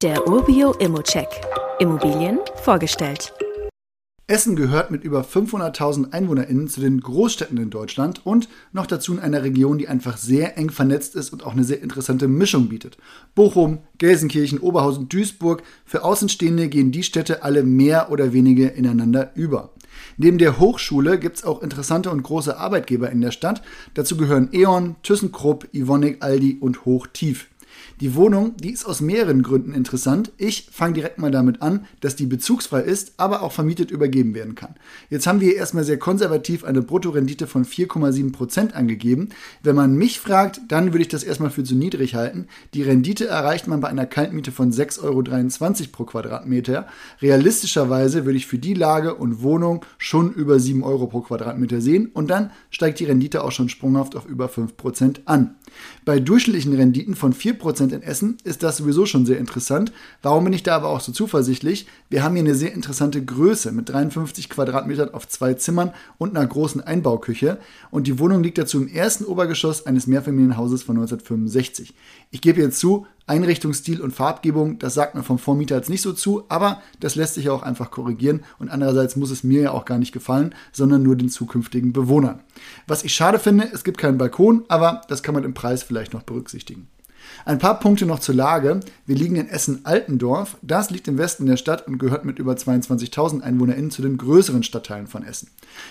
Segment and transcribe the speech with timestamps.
[0.00, 1.26] Der Urbio Immocheck.
[1.80, 3.32] Immobilien vorgestellt.
[4.28, 9.18] Essen gehört mit über 500.000 EinwohnerInnen zu den Großstädten in Deutschland und noch dazu in
[9.18, 12.96] einer Region, die einfach sehr eng vernetzt ist und auch eine sehr interessante Mischung bietet.
[13.34, 15.64] Bochum, Gelsenkirchen, Oberhausen, Duisburg.
[15.84, 19.72] Für Außenstehende gehen die Städte alle mehr oder weniger ineinander über.
[20.16, 23.62] Neben der Hochschule gibt es auch interessante und große Arbeitgeber in der Stadt.
[23.94, 27.48] Dazu gehören E.ON, ThyssenKrupp, Ivonik, Aldi und Hochtief.
[28.00, 30.32] Die Wohnung, die ist aus mehreren Gründen interessant.
[30.36, 34.54] Ich fange direkt mal damit an, dass die bezugsfrei ist, aber auch vermietet übergeben werden
[34.54, 34.76] kann.
[35.10, 39.30] Jetzt haben wir erstmal sehr konservativ eine Bruttorendite von 4,7% angegeben.
[39.62, 42.46] Wenn man mich fragt, dann würde ich das erstmal für zu niedrig halten.
[42.74, 46.86] Die Rendite erreicht man bei einer Kaltmiete von 6,23 Euro pro Quadratmeter.
[47.20, 52.10] Realistischerweise würde ich für die Lage und Wohnung schon über 7 Euro pro Quadratmeter sehen
[52.12, 55.56] und dann steigt die Rendite auch schon sprunghaft auf über 5% an.
[56.04, 59.92] Bei durchschnittlichen Renditen von 4% in Essen ist das sowieso schon sehr interessant.
[60.22, 61.86] Warum bin ich da aber auch so zuversichtlich?
[62.08, 66.46] Wir haben hier eine sehr interessante Größe mit 53 Quadratmetern auf zwei Zimmern und einer
[66.46, 67.58] großen Einbauküche.
[67.90, 71.94] Und die Wohnung liegt dazu im ersten Obergeschoss eines Mehrfamilienhauses von 1965.
[72.30, 76.12] Ich gebe jetzt zu, Einrichtungsstil und Farbgebung, das sagt man vom Vormieter jetzt nicht so
[76.12, 79.70] zu, aber das lässt sich ja auch einfach korrigieren und andererseits muss es mir ja
[79.72, 82.40] auch gar nicht gefallen, sondern nur den zukünftigen Bewohnern.
[82.86, 86.12] Was ich schade finde, es gibt keinen Balkon, aber das kann man im Preis vielleicht
[86.12, 86.88] noch berücksichtigen.
[87.44, 88.80] Ein paar Punkte noch zur Lage.
[89.06, 90.56] Wir liegen in Essen-Altendorf.
[90.62, 94.62] Das liegt im Westen der Stadt und gehört mit über 22.000 EinwohnerInnen zu den größeren
[94.62, 95.48] Stadtteilen von Essen.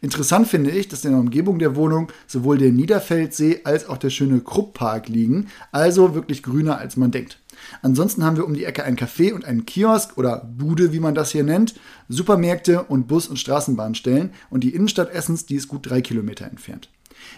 [0.00, 4.10] Interessant finde ich, dass in der Umgebung der Wohnung sowohl der Niederfeldsee als auch der
[4.10, 7.38] schöne Krupppark liegen, also wirklich grüner als man denkt.
[7.82, 11.14] Ansonsten haben wir um die Ecke ein Café und einen Kiosk oder Bude, wie man
[11.14, 11.74] das hier nennt,
[12.08, 16.88] Supermärkte und Bus- und Straßenbahnstellen und die Innenstadt Essens, die ist gut drei Kilometer entfernt.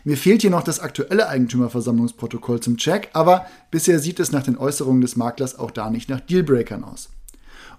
[0.05, 4.57] Mir fehlt hier noch das aktuelle Eigentümerversammlungsprotokoll zum Check, aber bisher sieht es nach den
[4.57, 7.11] Äußerungen des Maklers auch da nicht nach Dealbreakern aus.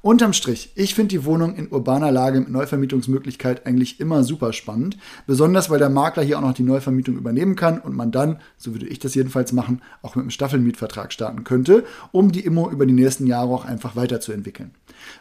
[0.03, 4.97] Unterm Strich, ich finde die Wohnung in urbaner Lage mit Neuvermietungsmöglichkeit eigentlich immer super spannend,
[5.27, 8.73] besonders weil der Makler hier auch noch die Neuvermietung übernehmen kann und man dann, so
[8.73, 12.87] würde ich das jedenfalls machen, auch mit einem Staffelmietvertrag starten könnte, um die Immo über
[12.87, 14.71] die nächsten Jahre auch einfach weiterzuentwickeln.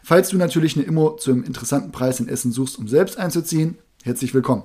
[0.03, 3.77] Falls du natürlich eine Immo zu einem interessanten Preis in Essen suchst, um selbst einzuziehen,
[4.03, 4.63] herzlich willkommen.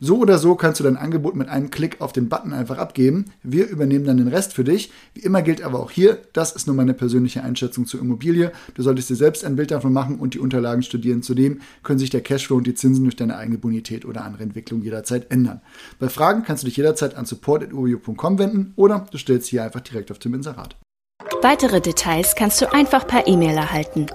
[0.00, 3.26] So oder so kannst du dein Angebot mit einem Klick auf den Button einfach abgeben.
[3.42, 4.92] Wir übernehmen dann den Rest für dich.
[5.14, 8.52] Wie immer gilt aber auch hier, das ist nur meine persönliche Einschätzung zur Immobilie.
[8.74, 11.22] Du solltest dir selbst ein Bild davon machen und die Unterlagen studieren.
[11.22, 14.82] Zudem können sich der Cashflow und die Zinsen durch deine eigene Bonität oder andere Entwicklung
[14.82, 15.60] jederzeit ändern.
[15.98, 20.10] Bei Fragen kannst du dich jederzeit an support.urio.com wenden oder du stellst hier einfach direkt
[20.10, 20.76] auf Tim Inserat.
[21.42, 24.06] Weitere Details kannst du einfach per E-Mail erhalten.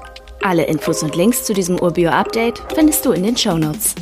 [0.44, 3.96] Alle Infos und Links zu diesem Urbio-Update findest du in den Show Notes.